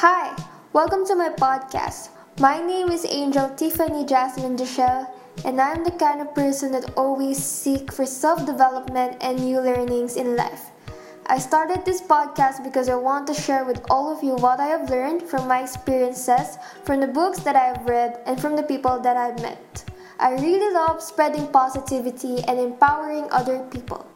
Hi, 0.00 0.34
welcome 0.72 1.04
to 1.08 1.14
my 1.14 1.28
podcast. 1.28 2.08
My 2.40 2.58
name 2.58 2.88
is 2.88 3.04
Angel 3.04 3.50
Tiffany 3.50 4.06
Jasmine 4.06 4.56
Dushel, 4.56 5.06
and 5.44 5.60
I'm 5.60 5.84
the 5.84 5.90
kind 5.90 6.22
of 6.22 6.34
person 6.34 6.72
that 6.72 6.96
always 6.96 7.36
seek 7.36 7.92
for 7.92 8.06
self-development 8.06 9.18
and 9.20 9.38
new 9.38 9.60
learnings 9.60 10.16
in 10.16 10.36
life. 10.36 10.70
I 11.26 11.36
started 11.36 11.84
this 11.84 12.00
podcast 12.00 12.64
because 12.64 12.88
I 12.88 12.94
want 12.94 13.26
to 13.26 13.34
share 13.34 13.66
with 13.66 13.84
all 13.90 14.10
of 14.10 14.24
you 14.24 14.36
what 14.36 14.58
I 14.58 14.68
have 14.68 14.88
learned 14.88 15.20
from 15.20 15.46
my 15.46 15.60
experiences, 15.60 16.56
from 16.82 17.00
the 17.00 17.06
books 17.06 17.40
that 17.40 17.54
I 17.54 17.66
have 17.66 17.84
read, 17.84 18.20
and 18.24 18.40
from 18.40 18.56
the 18.56 18.62
people 18.62 19.00
that 19.00 19.18
I've 19.18 19.42
met. 19.42 19.84
I 20.18 20.32
really 20.32 20.72
love 20.72 21.02
spreading 21.02 21.46
positivity 21.48 22.42
and 22.48 22.58
empowering 22.58 23.28
other 23.30 23.58
people. 23.70 24.06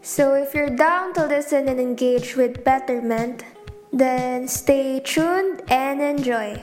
So 0.00 0.32
if 0.32 0.54
you're 0.54 0.74
down 0.74 1.12
to 1.20 1.26
listen 1.26 1.68
and 1.68 1.78
engage 1.78 2.34
with 2.34 2.64
betterment, 2.64 3.44
then 3.90 4.46
stay 4.46 5.02
tuned 5.02 5.66
and 5.66 5.98
enjoy. 5.98 6.54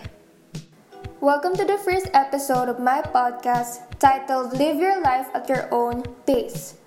Welcome 1.20 1.60
to 1.60 1.68
the 1.68 1.76
first 1.84 2.08
episode 2.16 2.72
of 2.72 2.80
my 2.80 3.04
podcast 3.04 3.84
titled 4.00 4.56
Live 4.56 4.80
Your 4.80 5.04
Life 5.04 5.28
at 5.36 5.44
Your 5.52 5.68
Own 5.76 6.08
Pace. 6.24 6.80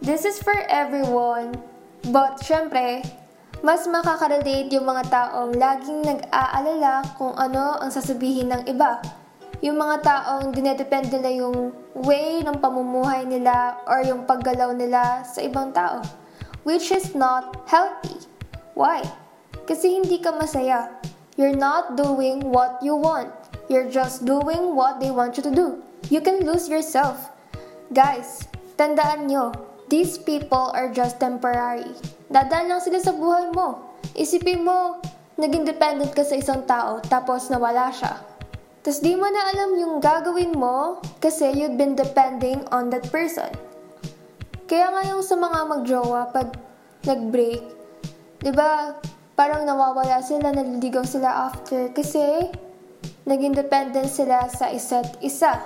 This 0.00 0.24
is 0.24 0.40
for 0.40 0.56
everyone, 0.72 1.60
but 2.08 2.40
syempre, 2.40 3.04
mas 3.60 3.84
makaka-relate 3.84 4.72
yung 4.72 4.88
mga 4.88 5.12
taong 5.12 5.52
laging 5.52 6.08
nag-aalala 6.08 7.04
kung 7.20 7.36
ano 7.36 7.76
ang 7.76 7.92
sasabihin 7.92 8.56
ng 8.56 8.62
iba. 8.72 9.04
Yung 9.60 9.76
mga 9.76 10.00
taong 10.00 10.56
dinedepend 10.56 11.12
nila 11.12 11.44
yung 11.44 11.76
way 12.00 12.40
ng 12.40 12.56
pamumuhay 12.64 13.28
nila 13.28 13.76
or 13.84 14.00
yung 14.08 14.24
paggalaw 14.24 14.72
nila 14.72 15.20
sa 15.28 15.44
ibang 15.44 15.68
tao, 15.76 16.00
which 16.64 16.88
is 16.88 17.12
not 17.12 17.60
healthy. 17.68 18.24
Why? 18.72 19.25
Kasi 19.66 19.98
hindi 19.98 20.22
ka 20.22 20.30
masaya. 20.38 20.94
You're 21.34 21.58
not 21.58 21.98
doing 21.98 22.54
what 22.54 22.78
you 22.80 22.94
want. 22.94 23.34
You're 23.66 23.90
just 23.90 24.22
doing 24.22 24.78
what 24.78 25.02
they 25.02 25.10
want 25.10 25.34
you 25.34 25.42
to 25.42 25.50
do. 25.50 25.82
You 26.06 26.22
can 26.22 26.46
lose 26.46 26.70
yourself. 26.70 27.34
Guys, 27.90 28.46
tandaan 28.78 29.26
nyo, 29.26 29.50
these 29.90 30.22
people 30.22 30.70
are 30.70 30.88
just 30.94 31.18
temporary. 31.18 31.90
Dadaan 32.30 32.70
lang 32.70 32.78
sila 32.78 33.02
sa 33.02 33.10
buhay 33.10 33.50
mo. 33.50 33.90
Isipin 34.14 34.62
mo, 34.62 35.02
naging 35.34 35.66
dependent 35.66 36.14
ka 36.14 36.22
sa 36.22 36.38
isang 36.38 36.62
tao, 36.64 37.02
tapos 37.02 37.50
nawala 37.50 37.90
siya. 37.90 38.22
Tapos 38.86 39.02
di 39.02 39.18
mo 39.18 39.26
na 39.26 39.50
alam 39.50 39.74
yung 39.82 39.98
gagawin 39.98 40.54
mo 40.54 41.02
kasi 41.18 41.50
you've 41.58 41.74
been 41.74 41.98
depending 41.98 42.62
on 42.70 42.86
that 42.86 43.02
person. 43.10 43.50
Kaya 44.70 44.94
nga 44.94 45.02
yung 45.10 45.26
sa 45.26 45.34
mga 45.34 45.58
magjowa, 45.66 46.30
pag 46.30 46.54
nag-break, 47.02 47.66
di 48.46 48.54
ba, 48.54 48.94
parang 49.36 49.68
nawawala 49.68 50.24
sila, 50.24 50.50
naliligaw 50.50 51.04
sila 51.04 51.52
after 51.52 51.92
kasi 51.92 52.48
naging 53.28 53.52
dependent 53.52 54.08
sila 54.08 54.48
sa 54.48 54.72
isa't 54.72 55.20
isa. 55.20 55.60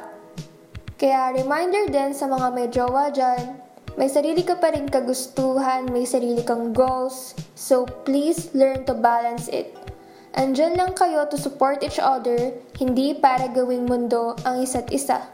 Kaya 0.99 1.33
reminder 1.33 1.89
din 1.89 2.13
sa 2.13 2.29
mga 2.29 2.49
may 2.53 2.69
jowa 2.69 3.09
dyan, 3.15 3.57
may 3.95 4.11
sarili 4.11 4.43
ka 4.45 4.59
pa 4.59 4.75
rin 4.75 4.91
kagustuhan, 4.91 5.89
may 5.89 6.05
sarili 6.05 6.43
kang 6.43 6.75
goals, 6.75 7.33
so 7.55 7.87
please 8.05 8.51
learn 8.53 8.83
to 8.85 8.93
balance 8.93 9.47
it. 9.49 9.73
Andyan 10.37 10.77
lang 10.77 10.93
kayo 10.93 11.27
to 11.31 11.39
support 11.39 11.83
each 11.83 12.03
other, 12.03 12.53
hindi 12.77 13.17
para 13.17 13.49
gawing 13.51 13.87
mundo 13.87 14.35
ang 14.45 14.63
isa't 14.63 14.91
isa. 14.93 15.25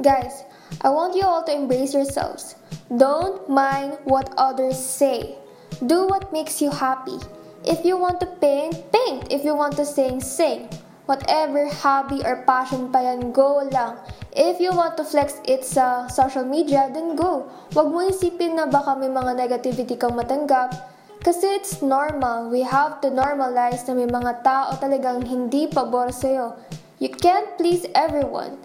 Guys, 0.00 0.44
I 0.82 0.90
want 0.90 1.14
you 1.14 1.24
all 1.24 1.46
to 1.46 1.52
embrace 1.54 1.94
yourselves. 1.94 2.58
Don't 2.90 3.46
mind 3.46 3.96
what 4.04 4.34
others 4.36 4.76
say. 4.76 5.43
Do 5.82 6.06
what 6.06 6.30
makes 6.30 6.62
you 6.62 6.70
happy. 6.70 7.18
If 7.66 7.82
you 7.82 7.98
want 7.98 8.20
to 8.20 8.28
paint, 8.38 8.78
paint. 8.94 9.32
If 9.32 9.42
you 9.42 9.56
want 9.56 9.74
to 9.80 9.86
sing, 9.88 10.20
sing. 10.20 10.70
Whatever 11.10 11.66
hobby 11.68 12.22
or 12.22 12.46
passion 12.46 12.92
pa 12.94 13.02
yan, 13.02 13.34
go 13.34 13.66
lang. 13.72 13.98
If 14.30 14.62
you 14.62 14.70
want 14.70 14.96
to 14.96 15.04
flex 15.04 15.42
it 15.44 15.66
sa 15.66 16.06
social 16.06 16.46
media, 16.46 16.88
then 16.94 17.18
go. 17.18 17.50
Huwag 17.74 17.90
mo 17.90 18.06
isipin 18.06 18.54
na 18.54 18.70
baka 18.70 18.94
may 18.94 19.10
mga 19.10 19.34
negativity 19.34 19.98
kang 19.98 20.14
matanggap. 20.14 20.76
Kasi 21.24 21.56
it's 21.56 21.80
normal. 21.80 22.52
We 22.52 22.62
have 22.62 23.00
to 23.00 23.08
normalize 23.08 23.82
na 23.88 23.96
may 23.96 24.08
mga 24.08 24.44
tao 24.44 24.76
talagang 24.76 25.24
hindi 25.24 25.66
pabor 25.66 26.12
sa'yo. 26.12 26.54
You 27.00 27.10
can't 27.10 27.56
please 27.56 27.88
everyone. 27.96 28.60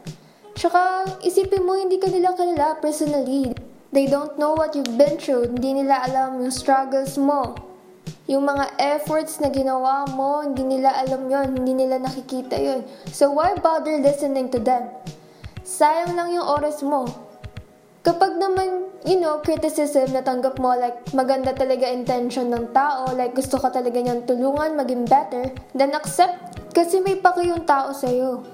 Tsaka, 0.59 1.07
isipin 1.23 1.63
mo 1.63 1.79
hindi 1.79 1.95
ka 1.97 2.11
nila 2.11 2.35
kilala 2.35 2.75
personally. 2.83 3.55
They 3.89 4.05
don't 4.05 4.37
know 4.37 4.53
what 4.53 4.77
you've 4.77 4.97
been 5.01 5.17
through. 5.17 5.49
Hindi 5.57 5.81
nila 5.81 6.05
alam 6.05 6.37
yung 6.45 6.53
struggles 6.53 7.17
mo. 7.17 7.57
Yung 8.29 8.45
mga 8.45 8.77
efforts 8.77 9.41
na 9.41 9.49
ginawa 9.49 10.05
mo, 10.13 10.45
hindi 10.45 10.61
nila 10.61 10.93
alam 10.93 11.25
yon, 11.25 11.57
hindi 11.57 11.73
nila 11.73 11.97
nakikita 11.97 12.53
yon. 12.61 12.85
So 13.09 13.33
why 13.33 13.57
bother 13.57 13.97
listening 13.97 14.53
to 14.53 14.61
them? 14.61 14.93
Sayang 15.65 16.13
lang 16.13 16.29
yung 16.37 16.45
oras 16.45 16.85
mo. 16.85 17.09
Kapag 18.05 18.37
naman, 18.37 18.89
you 19.03 19.19
know, 19.19 19.41
criticism 19.41 20.15
na 20.15 20.23
tanggap 20.23 20.55
mo, 20.61 20.71
like, 20.71 21.09
maganda 21.11 21.51
talaga 21.51 21.89
intention 21.89 22.47
ng 22.47 22.71
tao, 22.71 23.11
like, 23.11 23.35
gusto 23.35 23.59
ka 23.59 23.69
talaga 23.69 23.99
niyang 23.99 24.23
tulungan, 24.23 24.79
maging 24.79 25.03
better, 25.03 25.51
then 25.75 25.91
accept, 25.91 26.57
kasi 26.71 27.03
may 27.03 27.19
paki 27.19 27.51
yung 27.51 27.67
tao 27.67 27.91
sa'yo. 27.91 28.45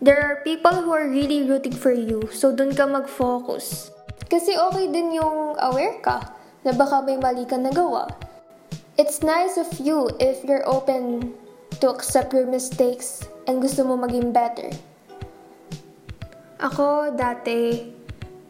There 0.00 0.16
are 0.16 0.40
people 0.42 0.80
who 0.80 0.90
are 0.96 1.06
really 1.06 1.44
rooting 1.44 1.76
for 1.76 1.92
you, 1.92 2.26
so 2.32 2.50
dun 2.56 2.72
ka 2.72 2.88
mag-focus. 2.88 3.93
Kasi 4.34 4.58
okay 4.58 4.90
din 4.90 5.14
yung 5.14 5.54
aware 5.62 6.02
ka 6.02 6.34
na 6.66 6.74
baka 6.74 6.98
may 7.06 7.14
mali 7.14 7.46
ka 7.46 7.54
nagawa. 7.54 8.10
It's 8.98 9.22
nice 9.22 9.54
of 9.54 9.70
you 9.78 10.10
if 10.18 10.42
you're 10.42 10.66
open 10.66 11.30
to 11.78 11.86
accept 11.86 12.34
your 12.34 12.50
mistakes 12.50 13.22
and 13.46 13.62
gusto 13.62 13.86
mo 13.86 13.94
maging 13.94 14.34
better. 14.34 14.74
Ako, 16.58 17.14
dati, 17.14 17.94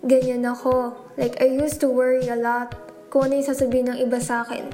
ganyan 0.00 0.48
ako. 0.48 0.96
Like, 1.20 1.36
I 1.44 1.52
used 1.52 1.84
to 1.84 1.92
worry 1.92 2.32
a 2.32 2.38
lot 2.40 2.72
kung 3.12 3.28
ano 3.28 3.44
yung 3.44 3.48
sasabihin 3.52 3.92
ng 3.92 4.00
iba 4.08 4.24
sa 4.24 4.40
akin. 4.40 4.72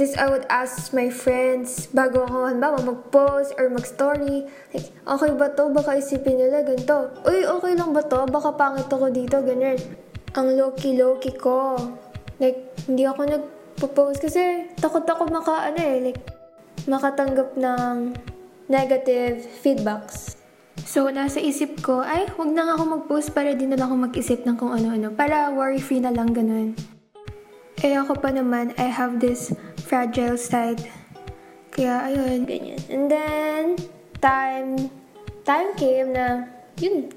This 0.00 0.16
I 0.16 0.32
would 0.32 0.48
ask 0.48 0.96
my 0.96 1.12
friends 1.12 1.84
bago 1.92 2.24
ako, 2.24 2.48
halimbawa, 2.48 2.80
mag-post 2.80 3.52
or 3.60 3.68
mag-story. 3.68 4.48
Like, 4.72 4.88
okay 5.04 5.36
ba 5.36 5.52
to? 5.52 5.68
Baka 5.68 6.00
isipin 6.00 6.40
nila 6.40 6.64
ganito. 6.64 7.12
Uy, 7.28 7.44
okay 7.44 7.76
lang 7.76 7.92
ba 7.92 8.00
to? 8.08 8.24
Baka 8.24 8.56
pangit 8.56 8.88
ako 8.88 9.12
dito, 9.12 9.36
ganyan 9.44 9.76
ang 10.34 10.46
low-key-low-key 10.54 11.34
ko. 11.38 11.74
Like, 12.38 12.74
hindi 12.86 13.04
ako 13.04 13.26
nagpo-post 13.26 14.22
kasi 14.22 14.70
takot 14.78 15.04
ako 15.04 15.28
maka, 15.28 15.70
ano 15.72 15.80
eh, 15.80 15.98
like, 16.10 16.22
makatanggap 16.86 17.58
ng 17.58 18.14
negative 18.70 19.42
feedbacks. 19.60 20.38
So, 20.86 21.10
nasa 21.12 21.42
isip 21.42 21.84
ko, 21.84 22.00
ay, 22.00 22.30
huwag 22.34 22.54
na 22.54 22.72
ako 22.72 22.82
mag-post 22.98 23.34
para 23.36 23.52
din 23.52 23.74
na 23.74 23.82
ako 23.84 24.10
mag-isip 24.10 24.46
ng 24.46 24.56
kung 24.56 24.72
ano-ano. 24.72 25.12
Para 25.12 25.52
worry-free 25.52 26.00
na 26.00 26.14
lang 26.14 26.32
ganun. 26.32 26.72
Eh, 27.84 27.96
ako 27.96 28.16
pa 28.16 28.32
naman, 28.32 28.72
I 28.80 28.88
have 28.88 29.20
this 29.20 29.52
fragile 29.84 30.40
side. 30.40 30.80
Kaya, 31.74 32.10
ayun, 32.10 32.48
ganyan. 32.48 32.80
And 32.88 33.06
then, 33.06 33.64
time, 34.24 34.88
time 35.44 35.70
came 35.76 36.16
na, 36.16 36.48
yun, 36.80 37.12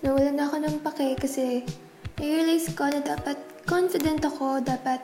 nawalan 0.00 0.38
na 0.38 0.46
ako 0.46 0.56
ng 0.64 0.76
pake 0.80 1.08
kasi 1.20 1.66
realize 2.20 2.68
ko 2.76 2.92
na 2.92 3.00
dapat 3.00 3.40
confident 3.64 4.20
ako, 4.20 4.60
dapat 4.60 5.00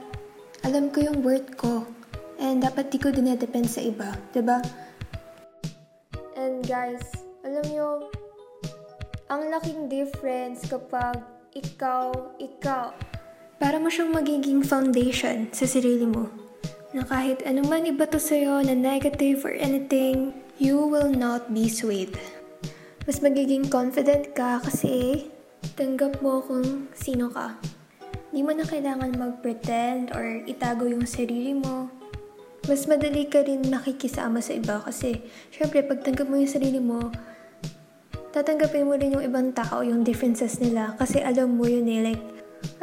alam 0.62 0.92
ko 0.92 1.08
yung 1.08 1.24
worth 1.24 1.56
ko. 1.56 1.88
And 2.36 2.60
dapat 2.60 2.92
di 2.92 3.00
ko 3.00 3.08
dinedepend 3.08 3.72
sa 3.72 3.80
iba, 3.80 4.12
ba? 4.12 4.30
Diba? 4.36 4.58
And 6.36 6.60
guys, 6.68 7.00
alam 7.40 7.64
nyo, 7.72 8.12
ang 9.32 9.48
laking 9.48 9.88
difference 9.88 10.68
kapag 10.68 11.24
ikaw, 11.56 12.12
ikaw, 12.36 12.92
para 13.56 13.80
mo 13.80 13.88
siyang 13.88 14.12
magiging 14.12 14.60
foundation 14.60 15.48
sa 15.56 15.64
sarili 15.64 16.04
mo. 16.04 16.28
Na 16.92 17.08
kahit 17.08 17.40
anuman 17.48 17.88
iba 17.88 18.04
to 18.04 18.20
sa'yo 18.20 18.60
na 18.60 18.76
negative 18.76 19.40
or 19.48 19.56
anything, 19.56 20.36
you 20.60 20.76
will 20.76 21.08
not 21.08 21.48
be 21.56 21.72
swayed. 21.72 22.12
Mas 23.08 23.24
magiging 23.24 23.72
confident 23.72 24.36
ka 24.36 24.60
kasi 24.60 25.24
tanggap 25.74 26.22
mo 26.22 26.38
kung 26.44 26.86
sino 26.94 27.26
ka. 27.32 27.58
Di 28.30 28.44
mo 28.44 28.52
na 28.52 28.68
kailangan 28.68 29.16
mag-pretend 29.16 30.12
or 30.12 30.44
itago 30.44 30.86
yung 30.86 31.08
sarili 31.08 31.56
mo. 31.56 31.90
Mas 32.68 32.84
madali 32.84 33.26
ka 33.26 33.42
rin 33.42 33.64
makikisama 33.66 34.38
sa 34.42 34.54
iba 34.54 34.78
kasi 34.82 35.24
syempre 35.54 35.82
pag 35.86 36.02
tanggap 36.02 36.28
mo 36.28 36.36
yung 36.38 36.50
sarili 36.50 36.78
mo, 36.78 37.10
tatanggapin 38.36 38.84
mo 38.84 38.98
rin 38.98 39.16
yung 39.16 39.24
ibang 39.24 39.56
tao, 39.56 39.80
yung 39.80 40.04
differences 40.04 40.60
nila 40.60 40.92
kasi 41.00 41.24
alam 41.24 41.56
mo 41.56 41.64
yun 41.64 41.88
eh, 41.88 42.12
like, 42.12 42.24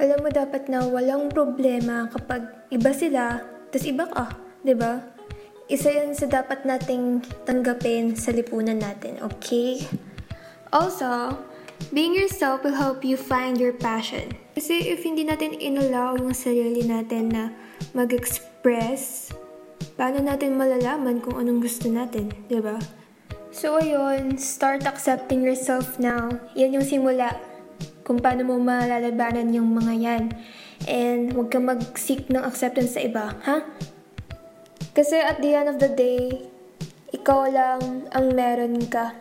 alam 0.02 0.24
mo 0.26 0.34
dapat 0.34 0.66
na 0.72 0.88
walang 0.88 1.30
problema 1.30 2.10
kapag 2.10 2.48
iba 2.74 2.90
sila, 2.90 3.44
tas 3.70 3.86
iba 3.86 4.10
ka, 4.10 4.34
ba? 4.34 4.40
Diba? 4.66 4.94
Isa 5.70 5.94
yun 5.94 6.18
sa 6.18 6.26
dapat 6.26 6.66
nating 6.66 7.22
tanggapin 7.46 8.18
sa 8.18 8.34
lipunan 8.34 8.82
natin, 8.82 9.22
okay? 9.22 9.84
Also, 10.74 11.38
Being 11.92 12.16
yourself 12.16 12.64
will 12.64 12.78
help 12.78 13.04
you 13.04 13.18
find 13.18 13.60
your 13.60 13.74
passion. 13.74 14.32
Kasi 14.56 14.94
if 14.94 15.04
hindi 15.04 15.26
natin 15.28 15.58
inallow 15.58 16.16
yung 16.22 16.38
sarili 16.38 16.86
natin 16.86 17.34
na 17.34 17.44
mag-express 17.92 19.34
paano 19.94 20.20
natin 20.26 20.58
malalaman 20.58 21.22
kung 21.22 21.38
anong 21.38 21.62
gusto 21.62 21.90
natin, 21.90 22.34
di 22.50 22.58
ba? 22.58 22.78
So, 23.54 23.78
ayun, 23.78 24.42
start 24.42 24.90
accepting 24.90 25.46
yourself 25.46 26.02
now. 26.02 26.34
Yan 26.58 26.74
yung 26.74 26.88
simula 26.88 27.38
kung 28.02 28.18
paano 28.18 28.42
mo 28.44 28.58
malalabanan 28.58 29.54
yung 29.54 29.70
mga 29.78 29.94
yan. 29.94 30.24
And 30.90 31.38
huwag 31.38 31.54
ka 31.54 31.62
mag-seek 31.62 32.34
ng 32.34 32.42
acceptance 32.42 32.98
sa 32.98 33.06
iba, 33.06 33.38
ha? 33.46 33.62
Kasi 34.98 35.22
at 35.22 35.40
the 35.40 35.54
end 35.54 35.70
of 35.70 35.78
the 35.78 35.90
day, 35.94 36.50
ikaw 37.14 37.46
lang 37.46 38.10
ang 38.10 38.34
meron 38.34 38.82
ka. 38.90 39.14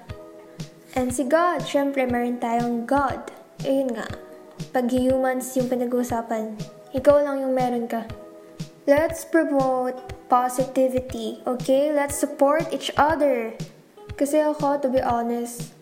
And 0.92 1.08
si 1.08 1.24
God, 1.24 1.64
syempre 1.64 2.04
meron 2.04 2.36
tayong 2.36 2.84
God. 2.84 3.32
Ayun 3.64 3.96
nga, 3.96 4.04
pag 4.76 4.92
humans 4.92 5.48
yung 5.56 5.72
pinag-uusapan, 5.72 6.52
ikaw 6.92 7.16
lang 7.24 7.40
yung 7.40 7.56
meron 7.56 7.88
ka. 7.88 8.04
Let's 8.84 9.24
promote 9.24 9.96
positivity, 10.28 11.40
okay? 11.48 11.88
Let's 11.94 12.20
support 12.20 12.68
each 12.68 12.92
other. 13.00 13.56
Kasi 14.20 14.44
ako, 14.44 14.84
to 14.84 14.88
be 14.92 15.00
honest, 15.00 15.72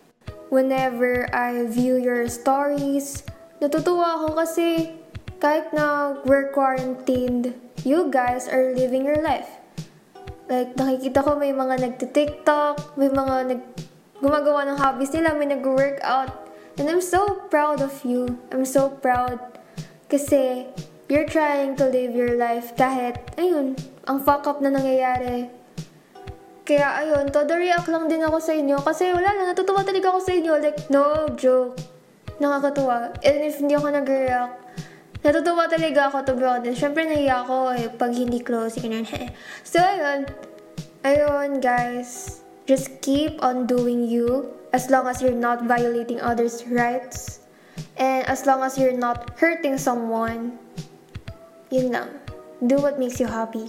whenever 0.55 1.27
I 1.35 1.67
view 1.67 1.99
your 1.99 2.31
stories, 2.31 3.27
natutuwa 3.59 4.23
ako 4.23 4.39
kasi 4.39 4.95
kahit 5.43 5.75
na 5.75 6.21
we're 6.23 6.55
quarantined, 6.55 7.56
you 7.83 8.06
guys 8.15 8.47
are 8.47 8.71
living 8.79 9.03
your 9.03 9.19
life. 9.19 9.59
Like, 10.47 10.79
nakikita 10.79 11.27
ko 11.27 11.35
may 11.35 11.51
mga 11.51 11.83
nagti-tiktok, 11.83 12.95
may 12.95 13.11
mga 13.11 13.37
nag 13.55 13.63
gumagawa 14.20 14.69
ng 14.69 14.76
hobbies 14.76 15.12
nila, 15.17 15.32
may 15.34 15.49
nag-workout. 15.49 16.52
And 16.78 16.88
I'm 16.88 17.05
so 17.05 17.44
proud 17.52 17.81
of 17.84 17.93
you. 18.05 18.40
I'm 18.52 18.64
so 18.64 18.88
proud 18.88 19.40
kasi 20.08 20.70
you're 21.11 21.28
trying 21.28 21.75
to 21.76 21.90
live 21.90 22.14
your 22.14 22.38
life 22.38 22.72
kahit, 22.78 23.19
ayun, 23.37 23.75
ang 24.06 24.22
fuck 24.22 24.46
up 24.46 24.62
na 24.62 24.72
nangyayari. 24.72 25.50
Kaya 26.64 27.02
ayun, 27.02 27.34
todo 27.34 27.58
react 27.58 27.90
lang 27.90 28.06
din 28.06 28.22
ako 28.22 28.38
sa 28.38 28.55
inyo 28.55 28.78
kasi 28.78 29.11
wala 29.11 29.26
lang, 29.34 29.50
natutuwa 29.50 29.82
talaga 29.82 30.14
ako 30.14 30.20
sa 30.22 30.32
inyo. 30.38 30.52
Like, 30.62 30.81
no 30.87 31.26
joke. 31.34 31.76
Nakakatuwa. 32.38 33.19
And 33.26 33.38
if 33.43 33.58
hindi 33.58 33.75
ako 33.75 33.90
nag-react, 33.90 34.55
natutuwa 35.20 35.67
talaga 35.67 36.00
ako 36.08 36.17
to 36.25 36.32
be 36.38 36.46
honest. 36.46 36.78
Siyempre 36.78 37.05
naiya 37.05 37.44
ako 37.44 37.75
eh, 37.76 37.90
pag 37.93 38.14
hindi 38.14 38.40
close, 38.40 38.78
ganyan. 38.78 39.05
so 39.67 39.82
ayun, 39.82 40.31
ayun 41.05 41.61
guys, 41.61 42.40
just 42.70 43.02
keep 43.02 43.34
on 43.43 43.67
doing 43.67 44.06
you 44.06 44.46
as 44.70 44.87
long 44.87 45.11
as 45.11 45.19
you're 45.19 45.34
not 45.34 45.67
violating 45.67 46.22
others' 46.22 46.62
rights 46.70 47.43
and 47.99 48.22
as 48.31 48.46
long 48.46 48.62
as 48.62 48.78
you're 48.78 48.94
not 48.94 49.34
hurting 49.34 49.75
someone. 49.75 50.55
Yun 51.75 51.90
lang. 51.90 52.14
Do 52.62 52.78
what 52.78 52.94
makes 52.94 53.19
you 53.19 53.26
happy. 53.26 53.67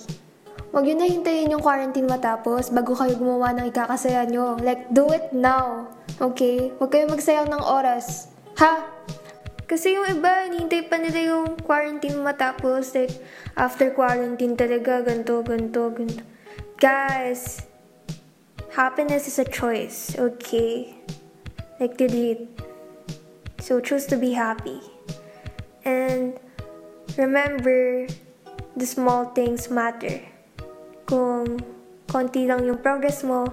Huwag 0.70 0.86
yun 0.86 1.02
na 1.02 1.10
hintayin 1.10 1.50
yung 1.50 1.66
quarantine 1.66 2.06
matapos 2.06 2.70
bago 2.70 2.94
kayo 2.94 3.18
gumawa 3.18 3.58
ng 3.58 3.74
ikakasaya 3.74 4.22
nyo. 4.30 4.62
Like, 4.62 4.86
do 4.94 5.10
it 5.10 5.34
now. 5.34 5.90
Okay? 6.22 6.70
Huwag 6.78 6.94
kayo 6.94 7.10
magsayang 7.10 7.50
ng 7.50 7.64
oras. 7.66 8.30
Ha? 8.62 8.86
Kasi 9.66 9.98
yung 9.98 10.14
iba, 10.14 10.46
hinihintay 10.46 10.86
pa 10.86 11.02
nila 11.02 11.20
yung 11.34 11.58
quarantine 11.66 12.22
matapos. 12.22 12.94
Like, 12.94 13.18
after 13.58 13.90
quarantine 13.98 14.54
talaga, 14.54 15.02
ganto, 15.02 15.42
ganto, 15.42 15.90
ganto. 15.90 16.22
Guys, 16.78 17.71
happiness 18.72 19.28
is 19.28 19.40
a 19.40 19.46
choice, 19.46 20.16
okay? 20.18 20.96
Like, 21.80 21.98
do 21.98 22.08
So, 23.60 23.80
choose 23.80 24.06
to 24.08 24.18
be 24.18 24.34
happy. 24.34 24.80
And, 25.86 26.40
remember, 27.18 28.08
the 28.76 28.86
small 28.86 29.26
things 29.36 29.70
matter. 29.70 30.22
Kung 31.06 31.60
konti 32.08 32.48
lang 32.48 32.66
yung 32.66 32.80
progress 32.80 33.24
mo, 33.24 33.52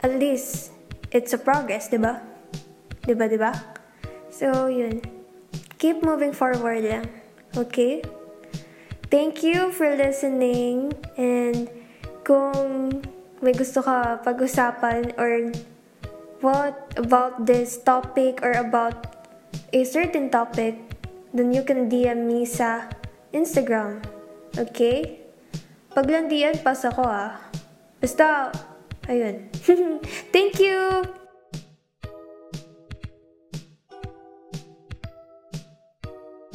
at 0.00 0.16
least, 0.16 0.72
it's 1.12 1.32
a 1.32 1.38
progress, 1.38 1.88
di 1.88 2.00
ba? 2.00 2.20
Di 3.04 3.14
ba, 3.14 3.28
ba? 3.36 3.52
So, 4.32 4.66
yun. 4.66 5.04
Keep 5.78 6.02
moving 6.02 6.32
forward 6.32 6.84
lang. 6.84 7.06
Okay? 7.56 8.00
Thank 9.12 9.44
you 9.44 9.70
for 9.70 9.86
listening. 9.94 10.92
And 11.16 11.70
kung 12.26 13.00
may 13.40 13.52
gusto 13.52 13.84
ka 13.84 14.20
pag-usapan 14.24 15.12
or 15.20 15.52
what 16.40 16.94
about 16.96 17.44
this 17.44 17.80
topic 17.80 18.40
or 18.40 18.52
about 18.56 19.16
a 19.72 19.84
certain 19.84 20.30
topic, 20.30 20.76
then 21.34 21.52
you 21.52 21.62
can 21.64 21.88
DM 21.88 22.24
me 22.24 22.44
sa 22.48 22.88
Instagram. 23.32 24.00
Okay? 24.56 25.20
Paglandian, 25.92 26.60
pas 26.60 26.80
ako 26.84 27.04
ah. 27.04 27.40
Basta, 28.00 28.52
ayun. 29.08 29.48
Thank 30.34 30.60
you! 30.60 31.25